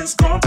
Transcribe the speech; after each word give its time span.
lonely 0.00 0.16
life. 0.22 0.39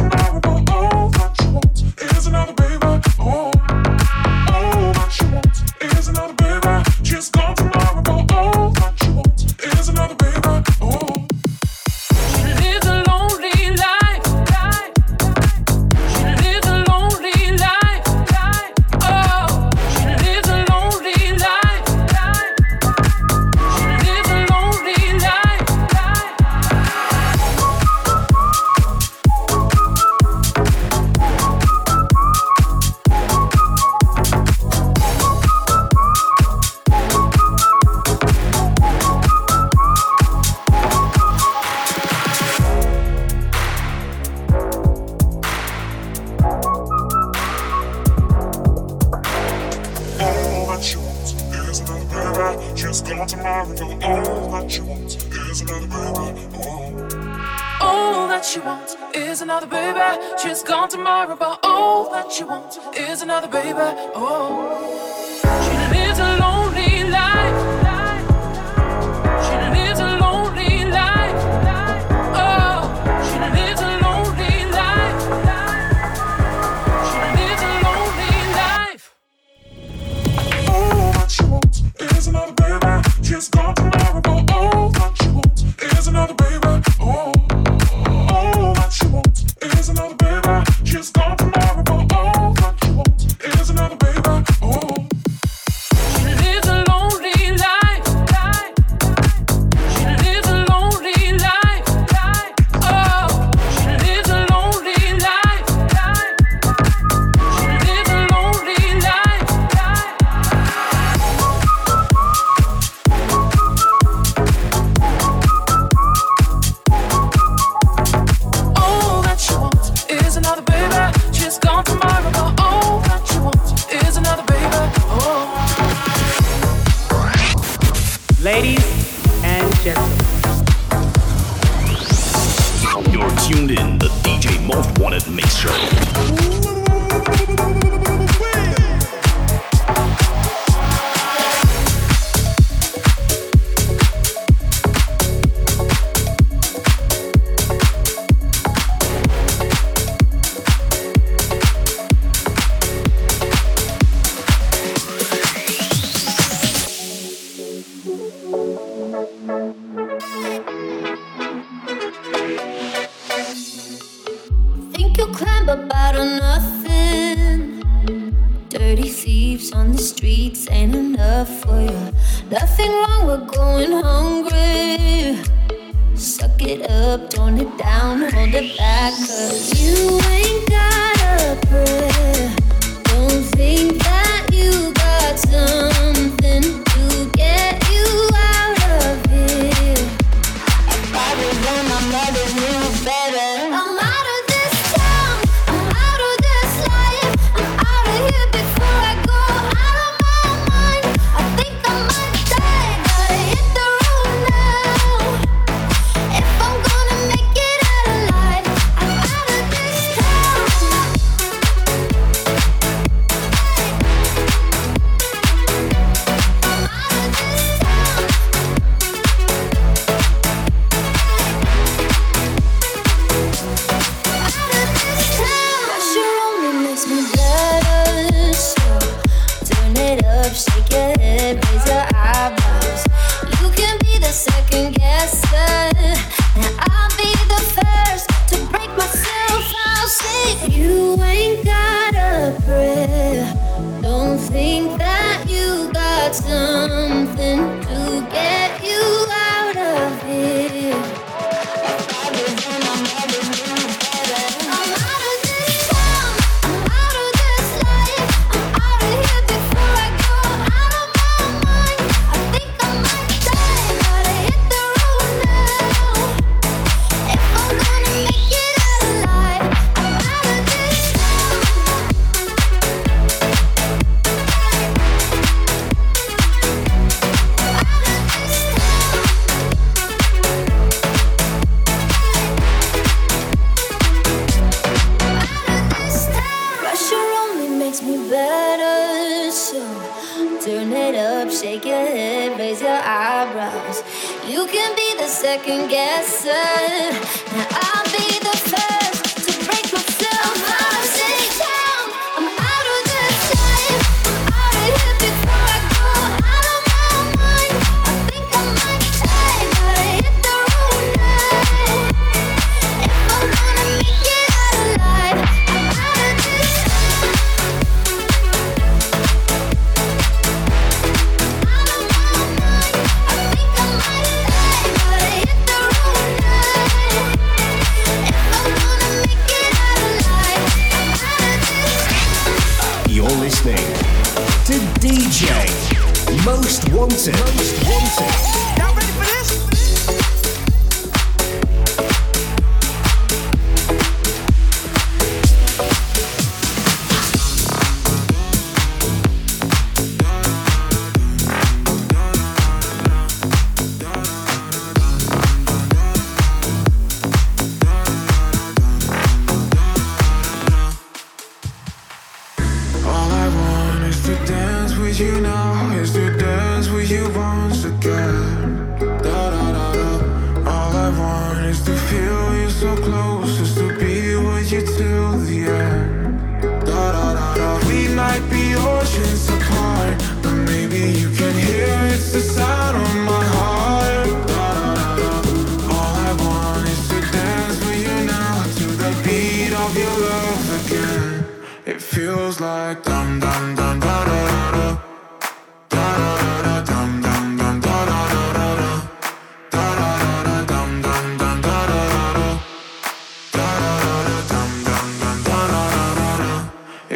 Guesser. 295.93 297.13
Now 297.55 297.67
I'll 297.69 298.05
be 298.05 298.39
the 298.39 298.62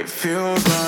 Feels 0.08 0.66
like 0.68 0.87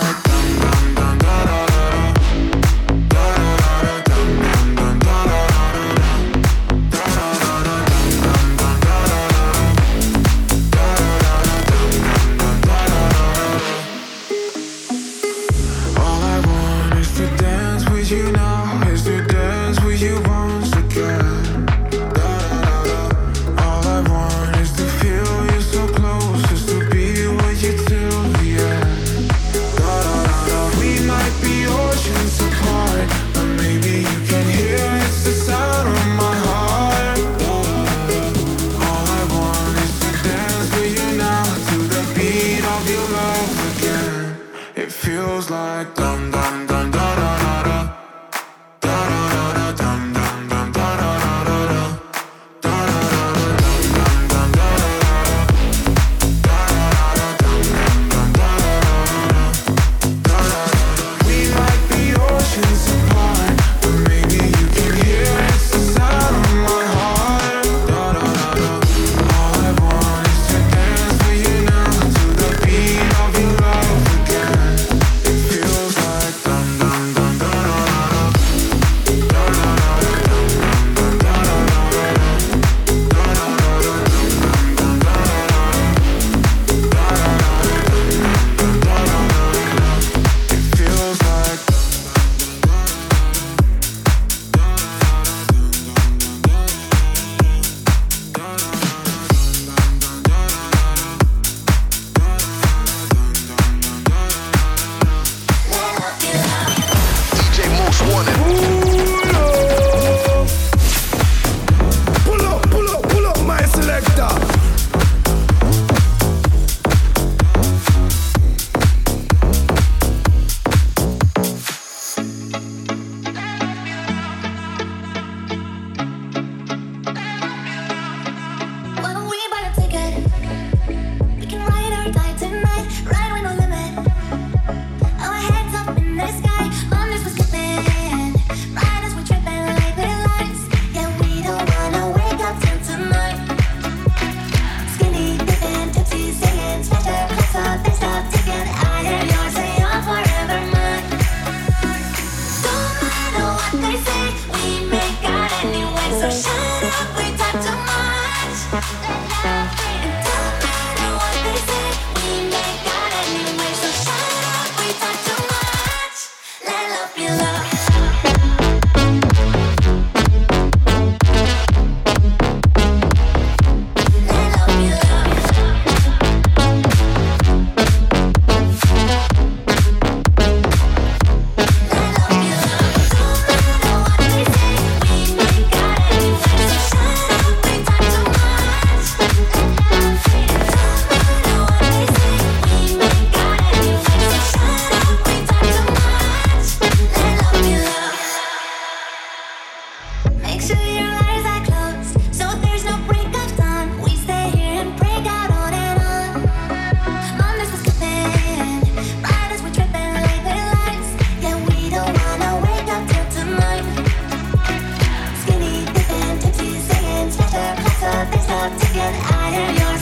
I 219.11 219.49
am 219.55 219.77
your. 219.77 219.98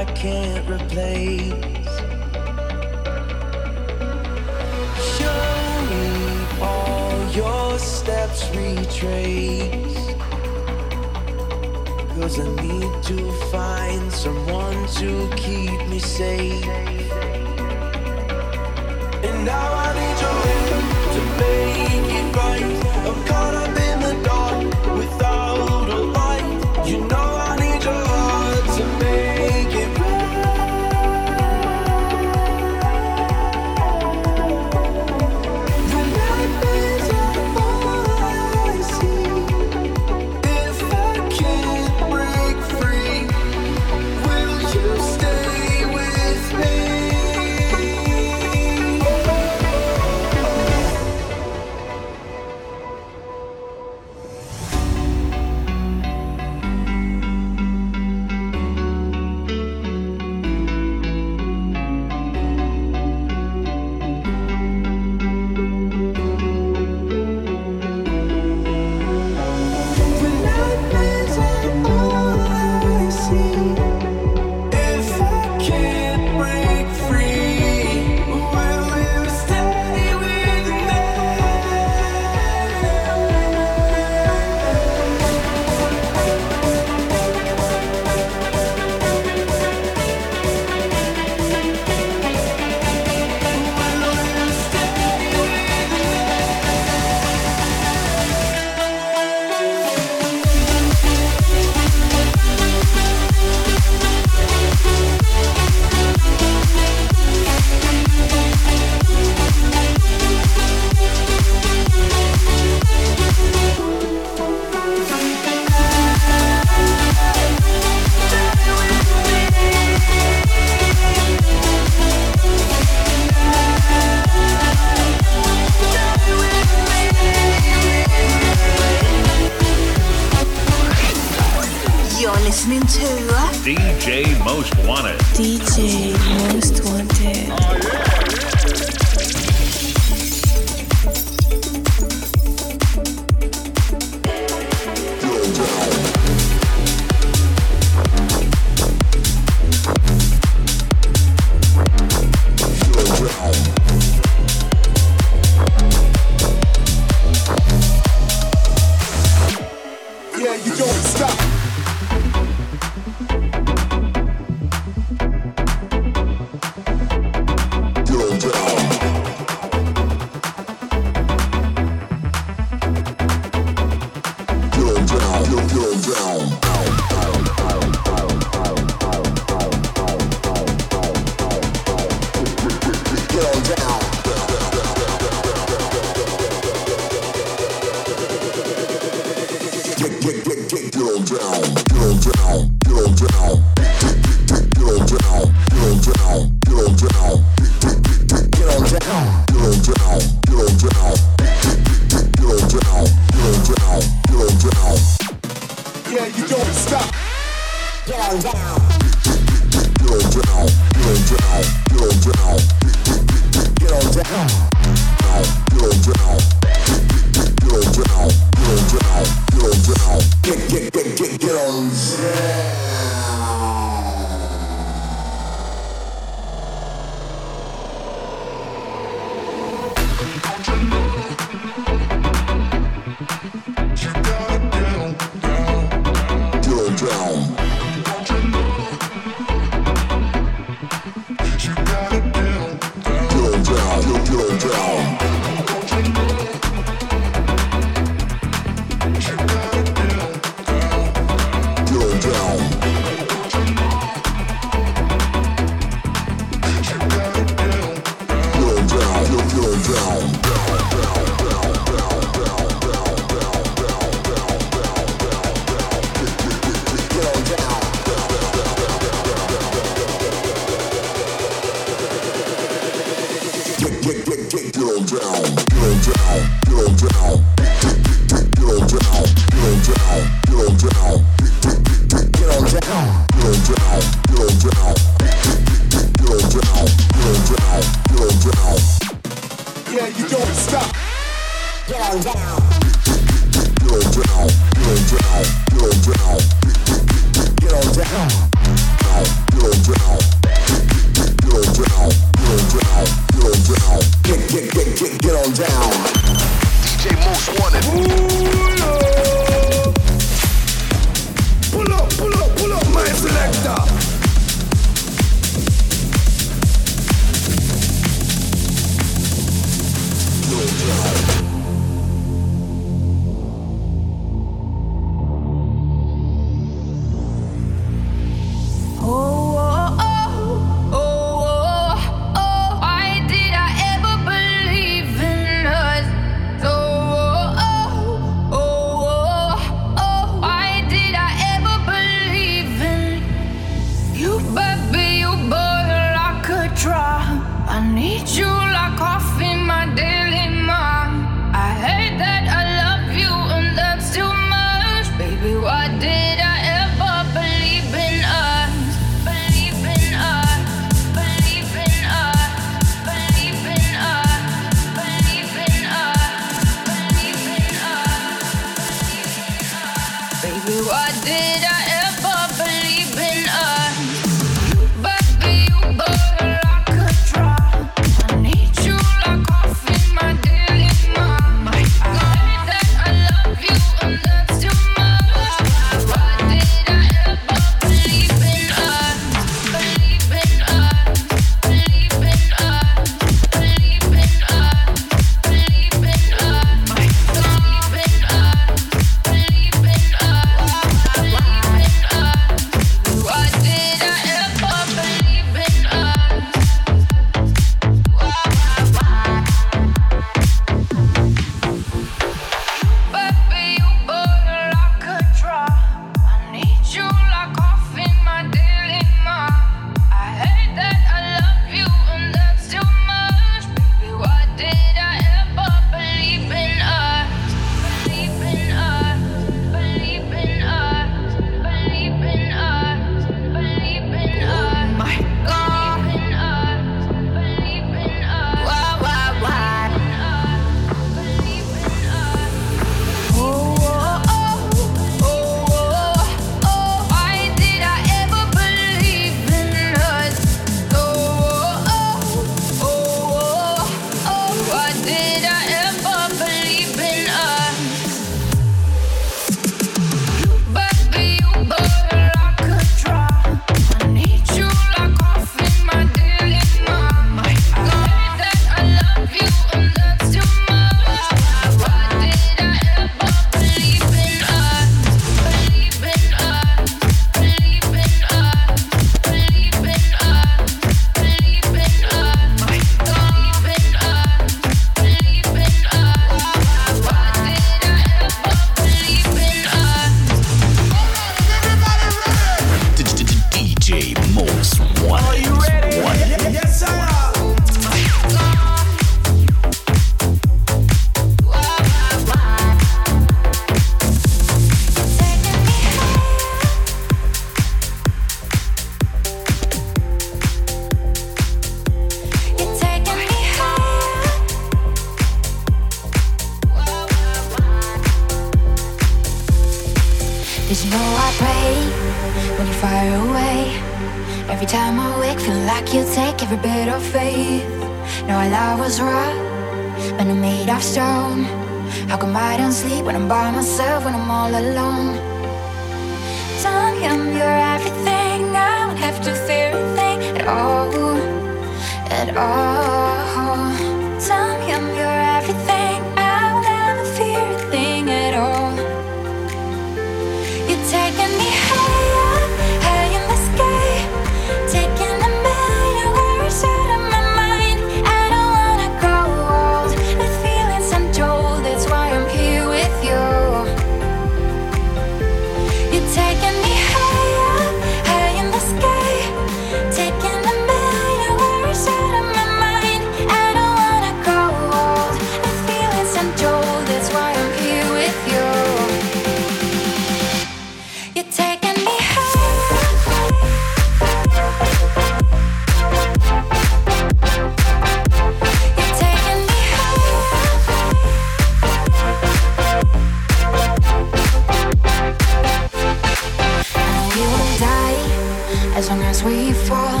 We 598.90 599.52
fall. 599.52 600.00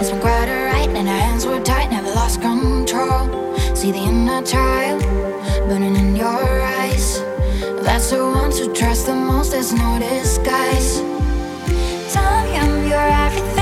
It's 0.00 0.10
been 0.10 0.20
quite 0.20 0.48
alright, 0.48 0.88
and 0.88 1.06
our 1.06 1.18
hands 1.18 1.44
were 1.44 1.60
tight, 1.60 1.90
never 1.90 2.08
lost 2.14 2.40
control. 2.40 3.56
See 3.74 3.92
the 3.92 3.98
inner 3.98 4.42
child 4.42 5.02
burning 5.68 5.96
in 5.96 6.16
your 6.16 6.26
eyes. 6.26 7.20
That's 7.84 8.10
the 8.10 8.24
one 8.24 8.50
who 8.52 8.72
trust 8.72 9.06
the 9.06 9.14
most, 9.14 9.52
there's 9.52 9.72
no 9.74 9.98
disguise. 9.98 11.00
Tell 12.14 12.42
me 12.44 12.56
I'm 12.56 12.88
your 12.88 13.08
everything, 13.26 13.55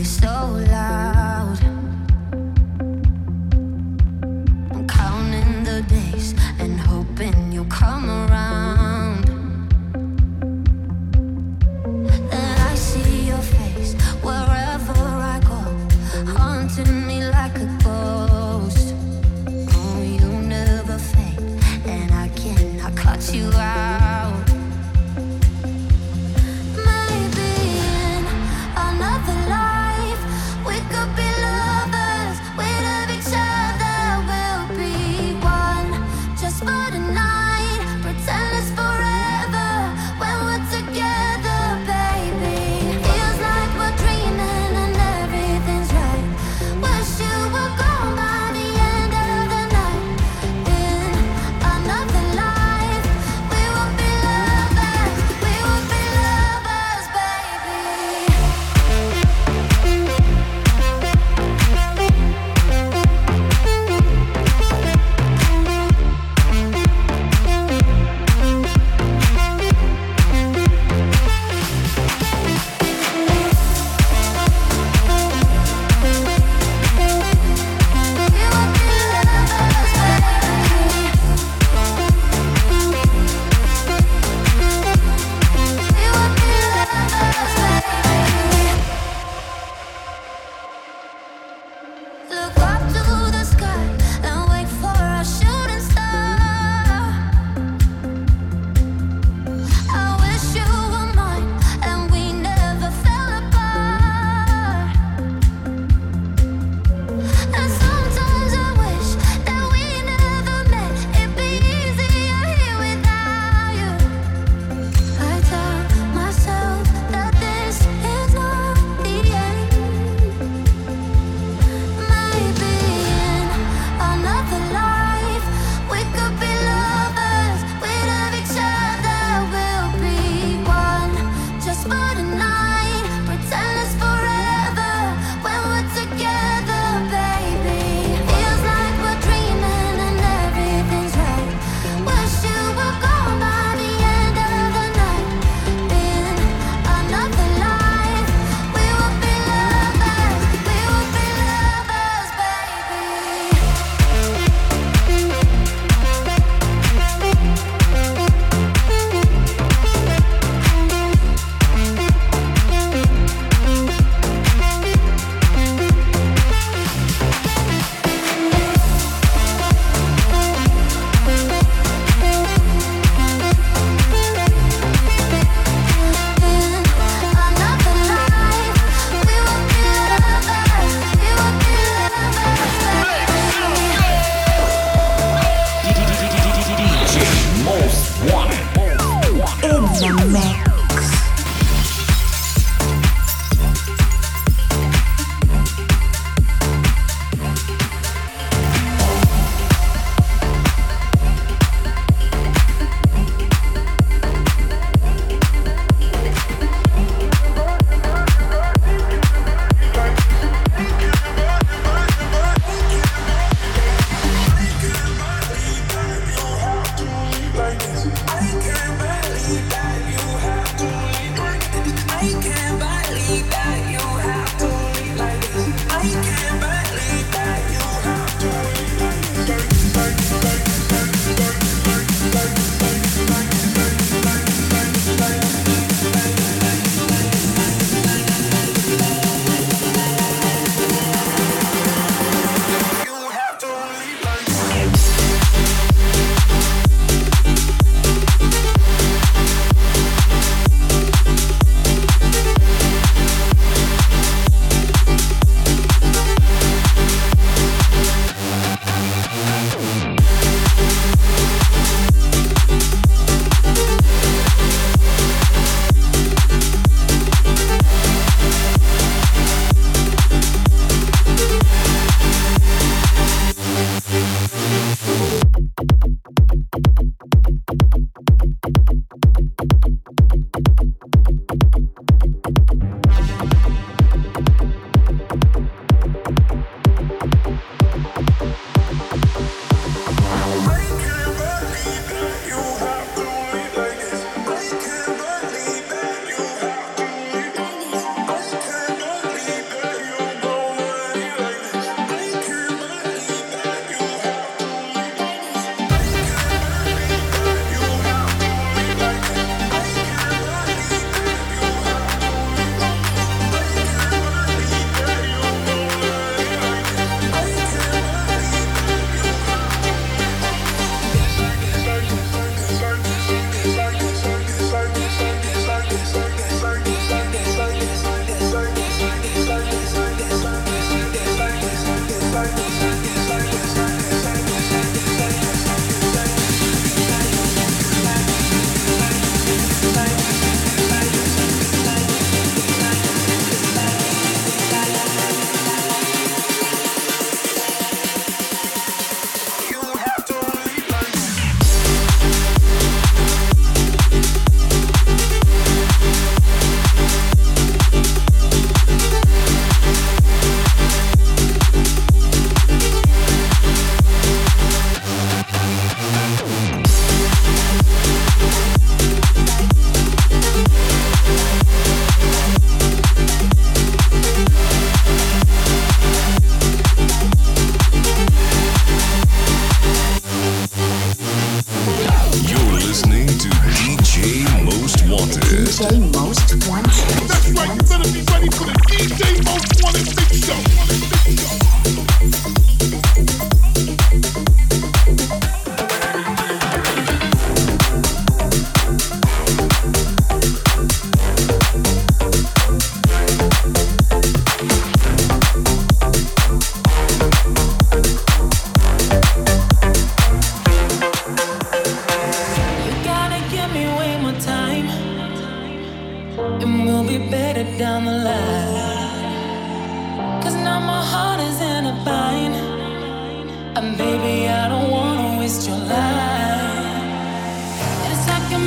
You're 0.00 0.06
so 0.06 0.69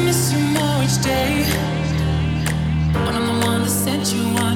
miss 0.05 0.33
you 0.33 0.39
more 0.39 0.83
each 0.83 1.01
day. 1.01 1.45
But 2.93 3.15
I'm 3.15 3.25
the 3.27 3.45
one 3.45 3.61
that 3.63 3.69
sent 3.69 4.13
you 4.13 4.23
on. 4.43 4.52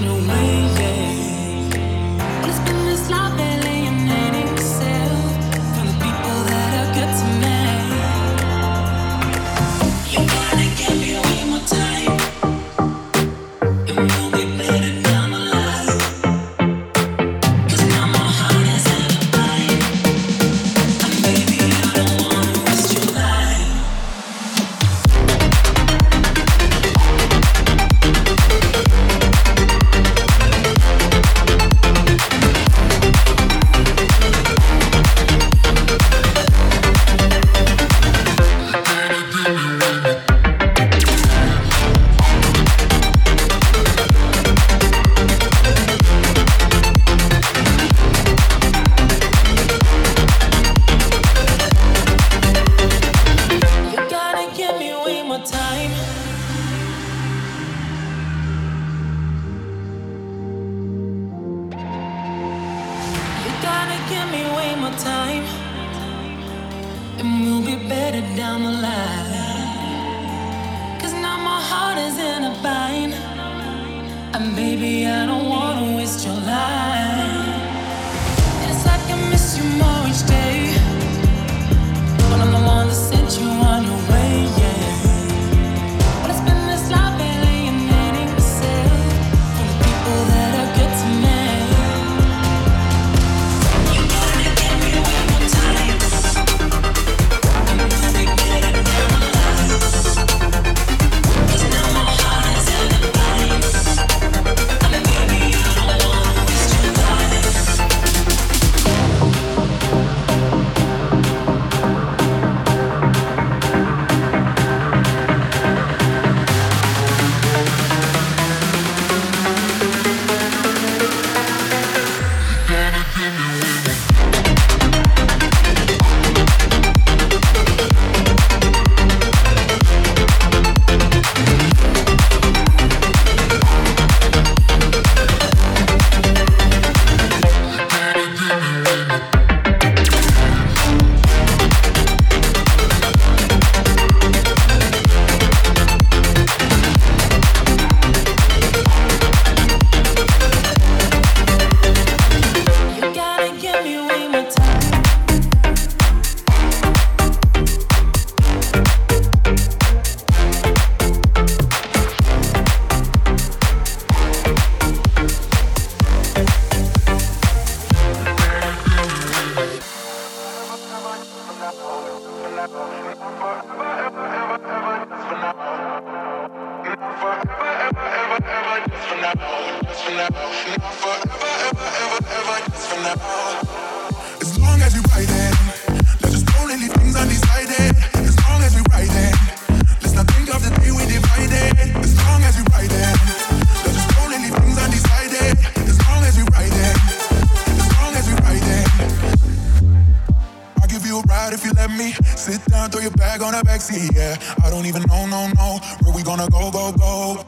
Don't 204.78 204.86
even 204.86 205.02
know, 205.10 205.26
no, 205.26 205.50
no, 205.58 205.82
where 206.06 206.14
we 206.14 206.22
gonna 206.22 206.46
go, 206.54 206.70
go, 206.70 206.94
go. 206.94 207.42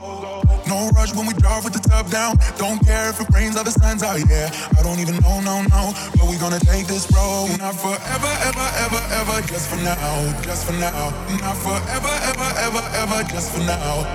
No 0.65 0.89
rush 0.97 1.13
when 1.13 1.27
we 1.27 1.33
drive 1.37 1.63
with 1.63 1.73
the 1.73 1.83
top 1.85 2.09
down. 2.09 2.33
Don't 2.57 2.81
care 2.81 3.13
if 3.13 3.21
it 3.21 3.29
rains 3.29 3.55
or 3.55 3.63
the 3.63 3.69
sun's 3.69 4.01
out, 4.01 4.17
yeah. 4.25 4.49
I 4.73 4.81
don't 4.81 4.97
even 4.97 5.13
know, 5.21 5.37
no, 5.45 5.61
no, 5.69 5.93
but 6.17 6.25
we 6.25 6.41
gonna 6.41 6.57
take 6.57 6.87
this 6.89 7.05
road. 7.13 7.53
Not 7.61 7.77
forever, 7.77 8.33
ever, 8.49 8.67
ever, 8.81 9.01
ever, 9.21 9.45
just 9.45 9.69
for 9.69 9.77
now, 9.85 10.41
just 10.41 10.65
for 10.65 10.73
now. 10.81 11.13
Not 11.37 11.53
forever, 11.61 12.13
ever, 12.33 12.49
ever, 12.65 12.83
ever, 12.97 13.21
just 13.29 13.53
for 13.53 13.61
now. 13.61 14.09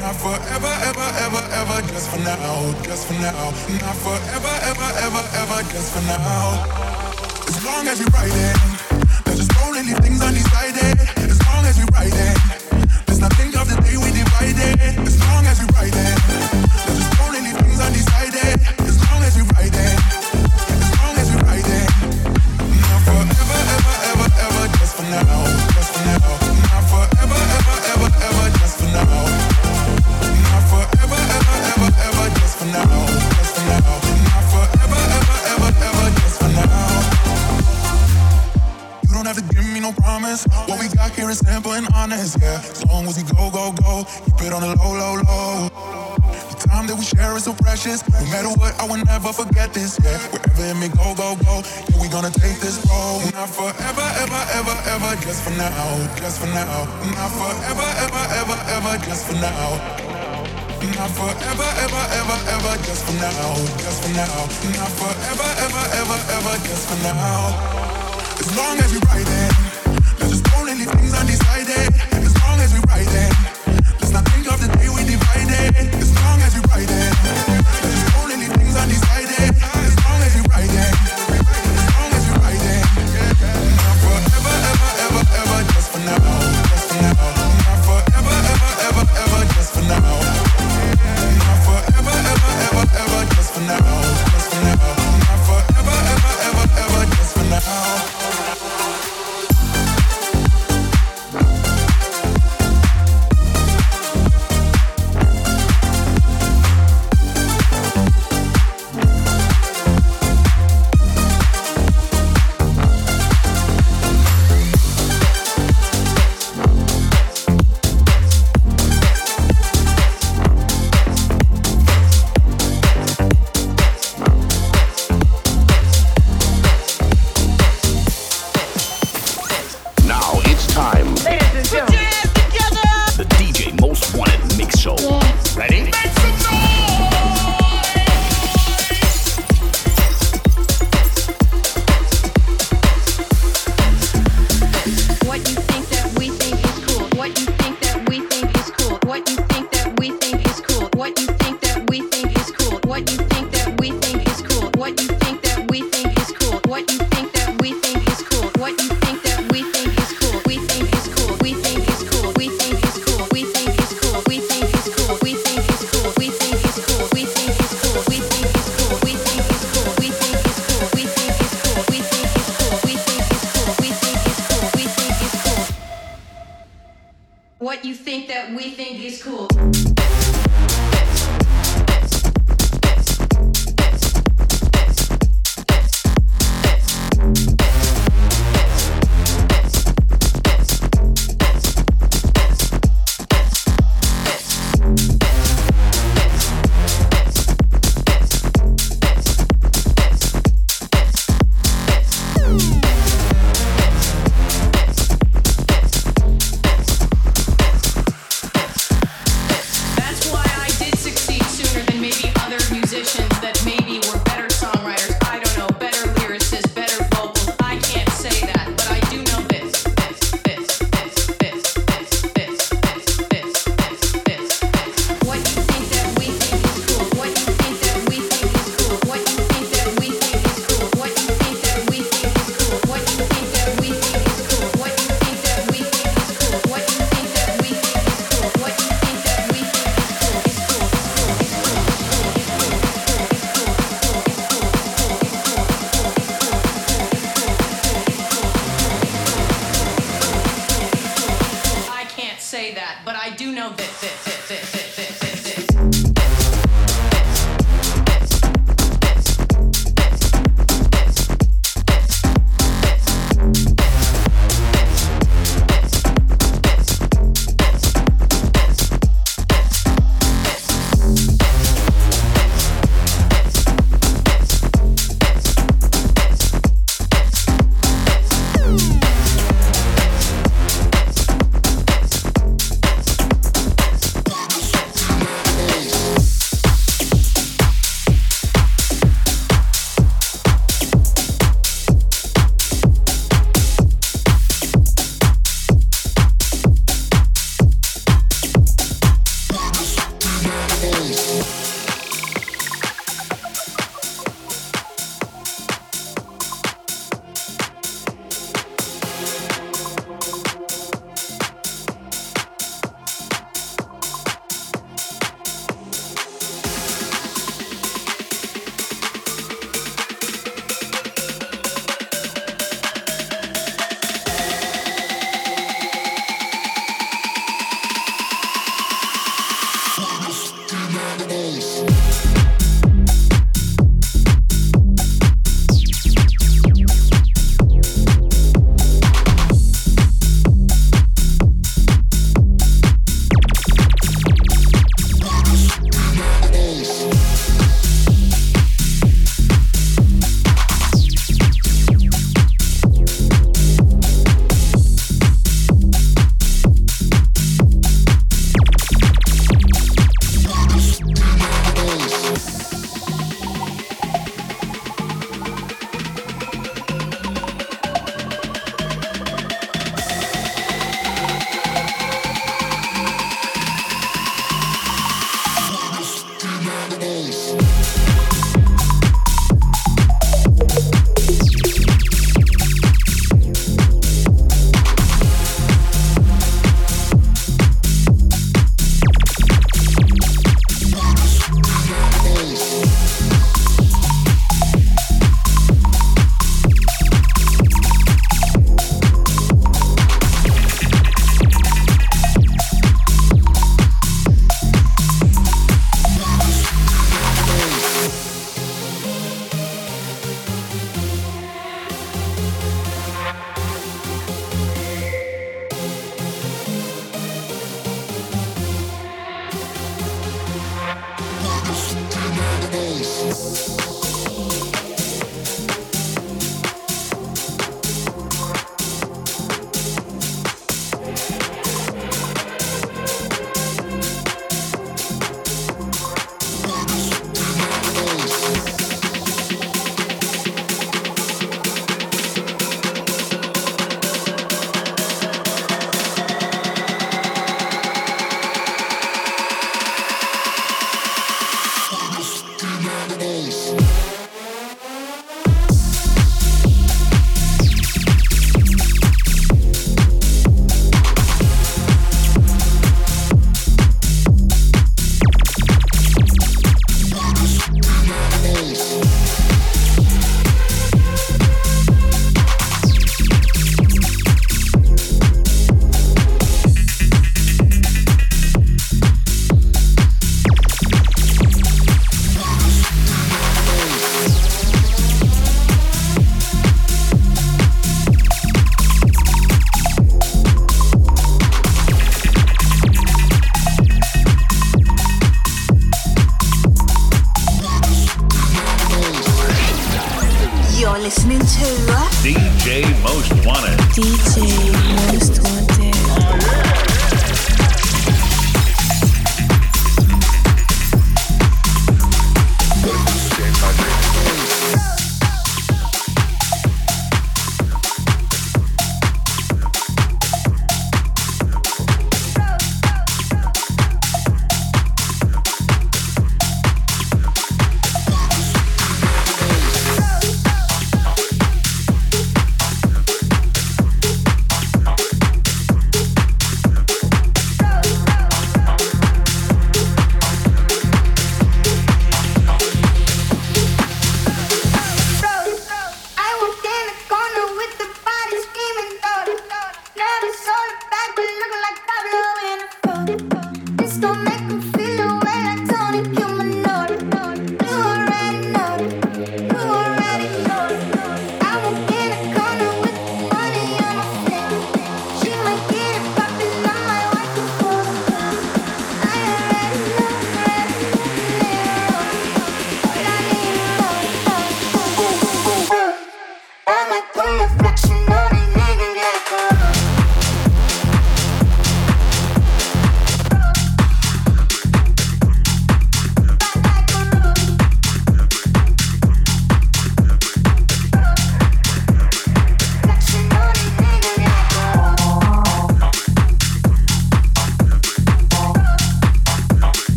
Not 0.00 0.16
forever, 0.16 0.72
ever, 0.88 1.08
ever, 1.28 1.44
ever, 1.60 1.78
just 1.92 2.08
for 2.08 2.20
now, 2.24 2.72
just 2.88 3.04
for 3.04 3.20
now. 3.20 3.52
Not 3.84 3.96
forever, 4.00 4.54
ever, 4.64 4.90
ever, 5.04 5.24
ever, 5.44 5.60
just 5.68 5.92
for 5.92 6.00
now. 6.08 6.64
As 7.44 7.64
long 7.64 7.84
as 7.84 8.00
ride 8.00 8.32
it, 8.32 8.56
let's 9.28 9.44
just 9.44 9.52
leave 9.76 9.98
things 10.00 10.22
undecided. 10.24 11.37
As 11.68 11.76
we 11.76 11.84
ride 11.92 12.08
it, 12.08 12.38
let's 13.06 13.20
not 13.20 13.30
of 13.54 13.68
the 13.68 13.76
day 13.84 13.96
we 14.00 14.10
divided. 14.10 14.80
As 15.04 15.20
long 15.20 15.44
as 15.44 15.60
we 15.60 15.66
it, 15.92 16.18
roll 17.20 17.36
and 17.36 17.44
things 17.60 17.80
undecided. 17.80 18.56
As 18.88 18.96
long 19.04 19.22
as 19.22 19.36
we 19.36 19.42
it, 19.76 20.00
as 20.80 20.92
long 20.96 21.16
as 21.20 21.28
we 21.28 21.36
it. 21.68 21.90
Not 22.88 23.02
forever, 23.04 23.60
ever, 23.76 23.96
ever, 24.08 24.28
ever, 24.44 24.64
just 24.78 24.96
for 24.96 25.02
now, 25.12 25.47
Is 41.28 41.44
simple 41.44 41.72
and 41.76 41.84
honest, 41.92 42.40
yeah. 42.40 42.56
As 42.56 42.80
long 42.88 43.04
as 43.04 43.20
we 43.20 43.22
go, 43.36 43.52
go, 43.52 43.68
go, 43.84 44.08
keep 44.24 44.48
it 44.48 44.52
on 44.56 44.64
the 44.64 44.72
low, 44.80 44.96
low, 44.96 45.20
low. 45.28 45.68
The 46.48 46.56
time 46.64 46.88
that 46.88 46.96
we 46.96 47.04
share 47.04 47.36
is 47.36 47.44
so 47.44 47.52
precious. 47.52 48.00
No 48.08 48.24
matter 48.32 48.48
what, 48.56 48.72
I 48.80 48.88
will 48.88 49.04
never 49.04 49.28
forget 49.36 49.76
this, 49.76 50.00
yeah. 50.00 50.16
Wherever 50.32 50.64
it 50.72 50.76
may 50.80 50.88
go, 50.88 51.12
go, 51.12 51.36
go, 51.44 51.60
yeah, 51.60 52.00
we 52.00 52.08
gonna 52.08 52.32
take 52.32 52.56
this 52.64 52.80
road. 52.88 53.28
Not 53.36 53.52
forever, 53.52 54.08
ever, 54.24 54.42
ever, 54.56 54.76
ever, 54.88 55.12
just 55.20 55.44
for 55.44 55.52
now, 55.60 55.68
just 56.16 56.40
for 56.40 56.48
now. 56.48 56.88
Not 57.12 57.28
forever, 57.36 57.88
ever, 58.08 58.24
ever, 58.40 58.58
ever, 58.80 58.94
just 59.04 59.28
for 59.28 59.36
now. 59.36 59.76
Not 60.80 61.12
forever, 61.12 61.68
ever, 61.84 62.04
ever, 62.24 62.38
ever, 62.56 62.74
just 62.88 63.04
for 63.04 63.16
now, 63.20 63.52
just 63.84 64.00
for 64.00 64.12
now. 64.16 64.32
Not 64.80 64.92
forever, 64.96 65.48
ever, 65.60 65.84
ever, 65.92 66.18
ever, 66.40 66.54
just 66.64 66.88
for 66.88 66.96
now. 67.04 67.52
As 68.40 68.48
long 68.56 68.80
as 68.80 68.96
we 68.96 69.00
ride 69.12 69.28
it, 69.28 69.67
As 70.90 72.34
long 72.40 72.60
as 72.60 72.72
we 72.72 72.80
ride 72.80 73.08
it. 75.50 75.94
As 75.94 76.14
long 76.22 76.40
as 76.40 76.54
we 76.54 76.60
ride 76.70 76.88
it, 76.90 77.14
don't 78.14 78.40
leave 78.40 78.52
things 78.52 78.76
undecided. 78.76 79.77